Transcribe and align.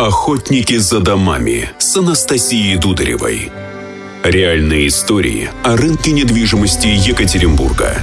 Охотники 0.00 0.78
за 0.78 1.00
домами 1.00 1.68
с 1.76 1.94
Анастасией 1.94 2.78
Дударевой. 2.78 3.52
Реальные 4.24 4.86
истории 4.86 5.50
о 5.62 5.76
рынке 5.76 6.12
недвижимости 6.12 6.86
Екатеринбурга. 6.86 7.98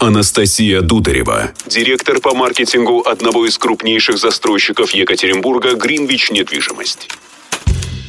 Анастасия 0.00 0.80
Дударева, 0.80 1.52
директор 1.68 2.18
по 2.20 2.34
маркетингу 2.34 3.02
одного 3.06 3.46
из 3.46 3.56
крупнейших 3.58 4.18
застройщиков 4.18 4.90
Екатеринбурга 4.90 5.76
«Гринвич 5.76 6.32
Недвижимость». 6.32 7.08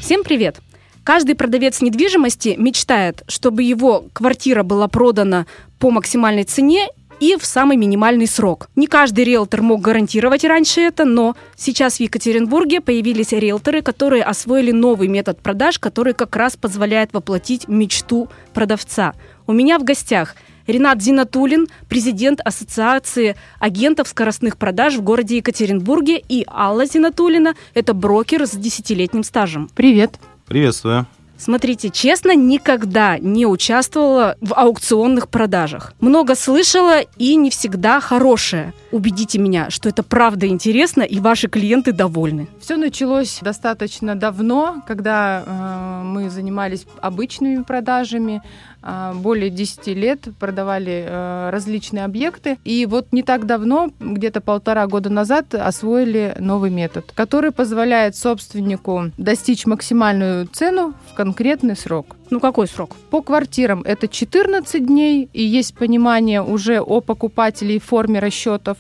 Всем 0.02 0.24
привет! 0.24 0.58
Каждый 1.04 1.36
продавец 1.36 1.82
недвижимости 1.82 2.56
мечтает, 2.58 3.22
чтобы 3.28 3.62
его 3.62 4.06
квартира 4.14 4.64
была 4.64 4.88
продана 4.88 5.46
по 5.78 5.92
максимальной 5.92 6.44
цене 6.44 6.88
и 7.20 7.36
в 7.38 7.46
самый 7.46 7.78
минимальный 7.78 8.28
срок. 8.28 8.70
Не 8.76 8.88
каждый 8.88 9.26
риэлтор 9.26 9.62
мог 9.62 9.82
гарантировать 9.82 10.44
раньше 10.44 10.82
это, 10.82 11.06
но 11.06 11.36
сейчас 11.56 11.98
в 11.98 12.00
Екатеринбурге 12.02 12.82
появились 12.82 13.32
риэлторы, 13.32 13.82
которые 13.82 14.24
освоили 14.24 14.72
новый 14.72 15.08
метод 15.08 15.40
продаж, 15.42 15.80
который 15.80 16.14
как 16.14 16.36
раз 16.36 16.56
позволяет 16.56 17.14
воплотить 17.14 17.68
мечту 17.68 18.30
продавца. 18.54 19.14
У 19.48 19.54
меня 19.54 19.80
в 19.80 19.84
гостях 19.84 20.36
Ренат 20.68 21.02
Зинатулин, 21.02 21.68
президент 21.88 22.42
Ассоциации 22.44 23.36
агентов 23.60 24.08
скоростных 24.08 24.58
продаж 24.58 24.96
в 24.96 25.02
городе 25.02 25.38
Екатеринбурге, 25.38 26.22
и 26.28 26.46
Алла 26.48 26.86
Зинатулина, 26.86 27.56
это 27.74 27.94
брокер 27.94 28.46
с 28.48 28.52
десятилетним 28.52 29.24
стажем. 29.24 29.70
Привет. 29.76 30.20
Приветствую. 30.48 31.08
Смотрите, 31.38 31.90
честно, 31.90 32.36
никогда 32.36 33.18
не 33.20 33.46
участвовала 33.46 34.36
в 34.42 34.54
аукционных 34.54 35.30
продажах. 35.30 35.94
Много 36.00 36.36
слышала 36.36 37.02
и 37.18 37.36
не 37.36 37.50
всегда 37.50 38.00
хорошее. 38.00 38.74
Убедите 38.92 39.40
меня, 39.40 39.70
что 39.70 39.90
это 39.90 40.04
правда 40.04 40.48
интересно 40.48 41.02
и 41.02 41.20
ваши 41.20 41.50
клиенты 41.50 41.92
довольны. 41.92 42.48
Все 42.62 42.78
началось 42.78 43.40
достаточно 43.42 44.16
давно, 44.16 44.82
когда 44.88 45.44
э, 45.46 46.04
мы 46.04 46.30
занимались 46.30 46.86
обычными 47.02 47.64
продажами. 47.64 48.42
Э, 48.82 49.14
более 49.14 49.50
10 49.50 49.88
лет 49.88 50.22
продавали 50.40 51.06
э, 51.08 51.50
различные 51.50 52.06
объекты. 52.06 52.58
И 52.64 52.86
вот 52.86 53.12
не 53.12 53.24
так 53.24 53.46
давно, 53.46 53.90
где-то 54.00 54.42
полтора 54.42 54.88
года 54.88 55.10
назад, 55.10 55.54
освоили 55.56 56.36
новый 56.40 56.70
метод, 56.70 57.12
который 57.14 57.52
позволяет 57.52 58.16
собственнику 58.16 59.12
достичь 59.18 59.66
максимальную 59.66 60.48
цену 60.48 60.94
в 61.12 61.16
конкретный 61.26 61.76
срок. 61.76 62.18
Ну 62.30 62.40
какой 62.40 62.68
срок? 62.68 62.96
По 63.10 63.24
квартирам 63.24 63.82
это 63.82 64.08
14 64.08 64.86
дней, 64.86 65.28
и 65.34 65.42
есть 65.42 65.74
понимание 65.74 66.44
уже 66.44 66.80
о 66.80 67.02
покупателе 67.02 67.78
и 67.78 67.80
форме 67.80 68.20
расчетов. 68.20 68.78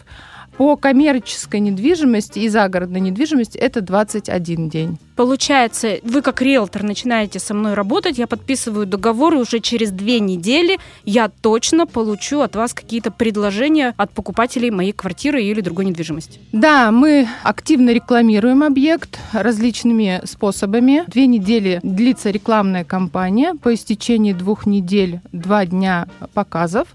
По 0.56 0.78
коммерческой 0.78 1.60
недвижимости 1.60 2.38
и 2.40 2.48
загородной 2.48 3.00
недвижимости 3.00 3.58
это 3.58 3.82
21 3.82 4.70
день. 4.70 5.00
Получается, 5.16 6.00
вы 6.04 6.22
как 6.22 6.42
риэлтор 6.42 6.84
начинаете 6.84 7.40
со 7.40 7.54
мной 7.54 7.74
работать, 7.74 8.18
я 8.18 8.28
подписываю 8.28 8.86
договор, 8.86 9.36
и 9.36 9.38
уже 9.38 9.60
через 9.60 9.92
две 9.92 10.20
недели 10.20 10.78
я 11.06 11.30
точно 11.30 11.88
получу 11.88 12.42
от 12.42 12.56
вас 12.56 12.74
какие-то 12.74 13.12
предложения 13.12 13.94
от 13.96 14.12
покупателей 14.12 14.72
моей 14.72 14.92
квартиры 14.92 15.42
или 15.42 15.62
другой 15.62 15.86
недвижимости. 15.86 16.40
Да, 16.52 16.92
мы 16.92 17.28
активно 17.44 17.92
рекламируем 17.92 18.64
объект 18.64 19.20
различными 19.32 20.22
способами. 20.26 21.04
Две 21.08 21.28
недели 21.28 21.80
длится 21.82 22.30
рекламная 22.30 22.84
кампания. 22.84 23.56
По 23.56 23.74
истечении 23.74 24.34
двух 24.34 24.66
недель, 24.66 25.22
два 25.32 25.66
дня 25.66 26.08
показов. 26.34 26.90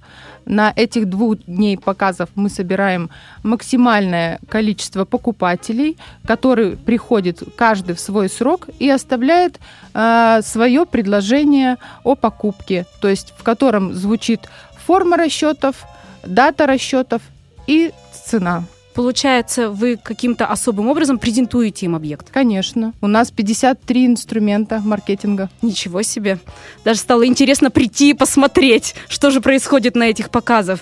На 0.46 0.72
этих 0.74 1.08
двух 1.08 1.44
дней 1.44 1.78
показов 1.78 2.28
мы 2.34 2.48
собираем 2.48 3.10
максимальное 3.42 4.41
количество 4.48 5.04
покупателей, 5.04 5.96
которые 6.26 6.76
приходят 6.76 7.42
каждый 7.56 7.94
в 7.94 8.00
свой 8.00 8.09
срок 8.28 8.69
и 8.78 8.91
оставляет 8.91 9.58
э, 9.94 10.41
свое 10.42 10.86
предложение 10.86 11.77
о 12.05 12.14
покупке, 12.14 12.87
то 13.00 13.09
есть 13.09 13.32
в 13.37 13.43
котором 13.43 13.94
звучит 13.94 14.48
форма 14.87 15.16
расчетов, 15.16 15.84
дата 16.25 16.66
расчетов 16.66 17.22
и 17.66 17.93
цена. 18.12 18.65
Получается, 19.00 19.71
вы 19.71 19.97
каким-то 19.97 20.44
особым 20.44 20.88
образом 20.88 21.19
презентуете 21.19 21.87
им 21.87 21.97
объект? 21.97 22.28
Конечно. 22.31 22.93
У 23.00 23.06
нас 23.06 23.31
53 23.31 24.05
инструмента 24.09 24.83
маркетинга. 24.84 25.49
Ничего 25.62 26.03
себе. 26.03 26.38
Даже 26.84 27.00
стало 27.00 27.27
интересно 27.27 27.71
прийти 27.71 28.11
и 28.11 28.15
посмотреть, 28.15 28.94
что 29.09 29.31
же 29.31 29.41
происходит 29.41 29.97
на 29.97 30.03
этих 30.03 30.28
показах. 30.28 30.81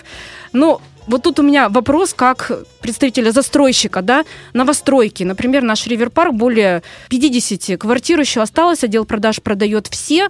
Ну, 0.51 0.81
вот 1.07 1.23
тут 1.23 1.39
у 1.39 1.43
меня 1.43 1.69
вопрос 1.69 2.13
как 2.13 2.51
представителя 2.81 3.31
застройщика, 3.31 4.01
да, 4.01 4.25
новостройки. 4.51 5.23
Например, 5.23 5.63
наш 5.63 5.87
Риверпарк 5.87 6.33
более 6.33 6.83
50 7.07 7.79
квартир 7.79 8.19
еще 8.19 8.41
осталось, 8.41 8.83
отдел 8.83 9.05
продаж 9.05 9.41
продает 9.41 9.87
все, 9.87 10.27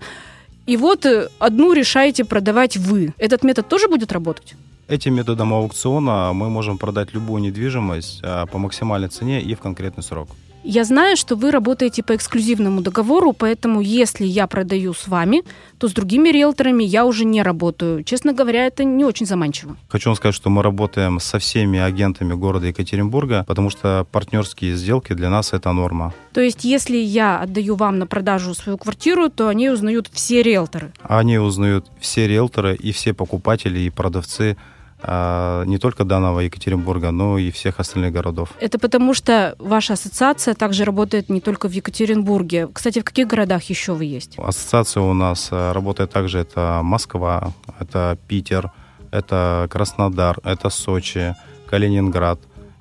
и 0.67 0.77
вот 0.77 1.07
э, 1.07 1.29
одну 1.39 1.73
решаете 1.73 2.23
продавать 2.23 2.77
вы. 2.77 3.15
Этот 3.17 3.43
метод 3.43 3.67
тоже 3.67 3.87
будет 3.87 4.11
работать? 4.11 4.53
Этим 4.89 5.13
методом 5.13 5.53
аукциона 5.53 6.31
мы 6.33 6.49
можем 6.49 6.79
продать 6.79 7.13
любую 7.13 7.43
недвижимость 7.43 8.21
а, 8.23 8.47
по 8.47 8.57
максимальной 8.57 9.07
цене 9.07 9.39
и 9.39 9.53
в 9.53 9.59
конкретный 9.59 10.01
срок. 10.01 10.29
Я 10.63 10.83
знаю, 10.83 11.15
что 11.15 11.35
вы 11.35 11.51
работаете 11.51 12.01
по 12.01 12.15
эксклюзивному 12.15 12.81
договору, 12.81 13.31
поэтому 13.33 13.81
если 13.81 14.25
я 14.25 14.47
продаю 14.47 14.95
с 14.95 15.07
вами, 15.07 15.43
то 15.77 15.87
с 15.87 15.93
другими 15.93 16.29
риэлторами 16.29 16.83
я 16.83 17.05
уже 17.05 17.23
не 17.23 17.43
работаю. 17.43 18.03
Честно 18.03 18.33
говоря, 18.33 18.65
это 18.65 18.83
не 18.83 19.05
очень 19.05 19.27
заманчиво. 19.27 19.77
Хочу 19.89 20.09
вам 20.09 20.17
сказать, 20.17 20.35
что 20.35 20.49
мы 20.49 20.63
работаем 20.63 21.19
со 21.19 21.37
всеми 21.37 21.79
агентами 21.79 22.33
города 22.33 22.65
Екатеринбурга, 22.65 23.45
потому 23.47 23.69
что 23.69 24.07
партнерские 24.11 24.75
сделки 24.75 25.13
для 25.13 25.29
нас 25.29 25.53
это 25.53 25.71
норма. 25.71 26.15
То 26.33 26.41
есть, 26.41 26.65
если 26.65 26.97
я 26.97 27.39
отдаю 27.39 27.75
вам 27.75 27.99
на 27.99 28.07
продажу 28.07 28.55
свою 28.55 28.79
квартиру, 28.79 29.29
то 29.29 29.49
они 29.49 29.69
узнают 29.69 30.09
все 30.11 30.41
риэлторы? 30.41 30.91
Они 31.03 31.37
узнают 31.37 31.85
все 31.99 32.27
риэлторы 32.27 32.75
и 32.75 32.91
все 32.91 33.13
покупатели 33.13 33.79
и 33.81 33.89
продавцы 33.91 34.57
не 35.01 35.77
только 35.77 36.03
данного 36.03 36.41
Екатеринбурга, 36.41 37.11
но 37.11 37.37
и 37.37 37.51
всех 37.51 37.79
остальных 37.79 38.11
городов. 38.11 38.49
Это 38.59 38.77
потому, 38.79 39.13
что 39.13 39.55
ваша 39.57 39.93
ассоциация 39.93 40.55
также 40.55 40.83
работает 40.83 41.29
не 41.29 41.39
только 41.39 41.69
в 41.69 41.71
Екатеринбурге. 41.71 42.67
Кстати, 42.73 42.99
в 42.99 43.05
каких 43.05 43.27
городах 43.27 43.63
еще 43.63 43.93
вы 43.93 44.05
есть? 44.05 44.35
Ассоциация 44.37 45.03
у 45.03 45.13
нас 45.13 45.49
э, 45.51 45.71
работает 45.71 46.11
также, 46.11 46.39
это 46.39 46.81
Москва, 46.83 47.53
это 47.79 48.17
Питер, 48.27 48.71
это 49.11 49.67
Краснодар, 49.69 50.39
это 50.43 50.69
Сочи, 50.69 51.35
Калининград 51.69 52.39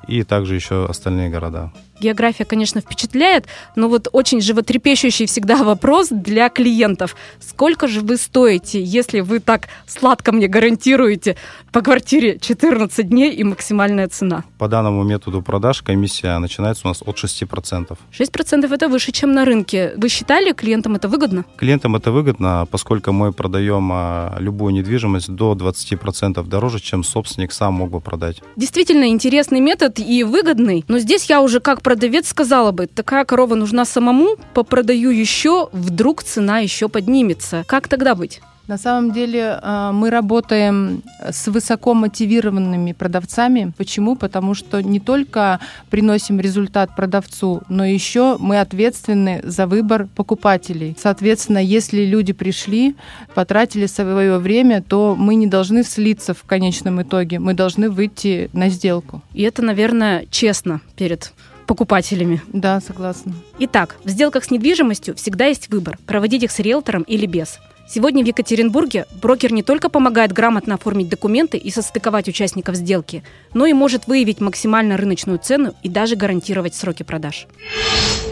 и 0.08 0.22
также 0.22 0.54
еще 0.54 0.86
остальные 0.86 1.30
города. 1.30 1.70
География, 2.00 2.44
конечно, 2.44 2.80
впечатляет, 2.80 3.46
но 3.74 3.88
вот 3.88 4.08
очень 4.12 4.40
животрепещущий 4.40 5.26
всегда 5.26 5.56
вопрос 5.64 6.08
для 6.10 6.48
клиентов. 6.48 7.16
Сколько 7.40 7.88
же 7.88 8.00
вы 8.00 8.16
стоите, 8.16 8.82
если 8.82 9.20
вы 9.20 9.40
так 9.40 9.68
сладко 9.86 10.32
мне 10.32 10.48
гарантируете 10.48 11.36
по 11.72 11.80
квартире 11.82 12.38
14 12.38 13.08
дней 13.08 13.32
и 13.32 13.44
максимальная 13.44 14.08
цена? 14.08 14.44
По 14.58 14.68
данному 14.68 15.02
методу 15.02 15.42
продаж 15.42 15.82
комиссия 15.82 16.38
начинается 16.38 16.86
у 16.86 16.88
нас 16.88 17.02
от 17.04 17.16
6%. 17.16 17.98
6% 18.12 18.74
это 18.74 18.88
выше, 18.88 19.12
чем 19.12 19.32
на 19.32 19.44
рынке. 19.44 19.92
Вы 19.96 20.08
считали, 20.08 20.52
клиентам 20.52 20.94
это 20.94 21.08
выгодно? 21.08 21.44
Клиентам 21.56 21.96
это 21.96 22.12
выгодно, 22.12 22.66
поскольку 22.70 23.12
мы 23.12 23.32
продаем 23.32 23.90
а, 23.92 24.36
любую 24.38 24.72
недвижимость 24.72 25.30
до 25.30 25.54
20% 25.54 26.46
дороже, 26.46 26.80
чем 26.80 27.02
собственник 27.02 27.52
сам 27.52 27.74
мог 27.74 27.90
бы 27.90 28.00
продать. 28.00 28.40
Действительно 28.56 29.08
интересный 29.08 29.60
метод 29.60 29.97
и 30.02 30.24
выгодный, 30.24 30.84
но 30.88 30.98
здесь 30.98 31.26
я 31.26 31.40
уже 31.40 31.60
как 31.60 31.82
продавец 31.82 32.28
сказала 32.28 32.72
бы, 32.72 32.86
такая 32.86 33.24
корова 33.24 33.54
нужна 33.54 33.84
самому, 33.84 34.36
попродаю 34.54 35.10
еще, 35.10 35.68
вдруг 35.72 36.22
цена 36.22 36.58
еще 36.58 36.88
поднимется. 36.88 37.64
Как 37.66 37.88
тогда 37.88 38.14
быть? 38.14 38.40
На 38.68 38.76
самом 38.76 39.12
деле 39.12 39.58
э, 39.62 39.90
мы 39.94 40.10
работаем 40.10 41.02
с 41.20 41.48
высоко 41.48 41.94
мотивированными 41.94 42.92
продавцами. 42.92 43.72
Почему? 43.78 44.14
Потому 44.14 44.52
что 44.52 44.82
не 44.82 45.00
только 45.00 45.58
приносим 45.88 46.38
результат 46.38 46.94
продавцу, 46.94 47.62
но 47.70 47.86
еще 47.86 48.36
мы 48.38 48.60
ответственны 48.60 49.40
за 49.42 49.66
выбор 49.66 50.06
покупателей. 50.14 50.94
Соответственно, 51.00 51.64
если 51.64 52.04
люди 52.04 52.34
пришли, 52.34 52.94
потратили 53.34 53.86
свое 53.86 54.36
время, 54.36 54.82
то 54.82 55.16
мы 55.18 55.34
не 55.34 55.46
должны 55.46 55.82
слиться 55.82 56.34
в 56.34 56.42
конечном 56.42 57.00
итоге. 57.00 57.38
Мы 57.38 57.54
должны 57.54 57.88
выйти 57.88 58.50
на 58.52 58.68
сделку. 58.68 59.22
И 59.32 59.44
это, 59.44 59.62
наверное, 59.62 60.26
честно 60.30 60.82
перед 60.94 61.32
покупателями. 61.66 62.42
Да, 62.52 62.80
согласна. 62.80 63.32
Итак, 63.60 63.96
в 64.04 64.10
сделках 64.10 64.44
с 64.44 64.50
недвижимостью 64.50 65.14
всегда 65.14 65.46
есть 65.46 65.70
выбор, 65.70 65.98
проводить 66.06 66.42
их 66.42 66.50
с 66.50 66.58
риэлтором 66.58 67.02
или 67.02 67.24
без. 67.24 67.58
Сегодня 67.88 68.22
в 68.22 68.26
Екатеринбурге 68.26 69.06
брокер 69.22 69.52
не 69.52 69.62
только 69.62 69.88
помогает 69.88 70.32
грамотно 70.32 70.74
оформить 70.74 71.08
документы 71.08 71.56
и 71.56 71.70
состыковать 71.70 72.28
участников 72.28 72.76
сделки, 72.76 73.22
но 73.54 73.64
и 73.64 73.72
может 73.72 74.06
выявить 74.06 74.40
максимально 74.40 74.98
рыночную 74.98 75.38
цену 75.38 75.74
и 75.82 75.88
даже 75.88 76.14
гарантировать 76.14 76.74
сроки 76.74 77.02
продаж. 77.02 77.46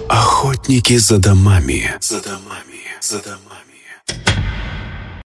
Охотники 0.09 0.99
за 0.99 1.19
домами. 1.19 1.95
За 2.01 2.23
домами. 2.23 2.85
За 3.01 3.23
домами. 3.23 3.56